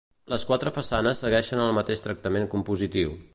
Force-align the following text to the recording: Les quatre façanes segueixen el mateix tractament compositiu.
Les 0.33 0.45
quatre 0.51 0.71
façanes 0.77 1.21
segueixen 1.25 1.61
el 1.67 1.77
mateix 1.81 2.03
tractament 2.07 2.49
compositiu. 2.55 3.15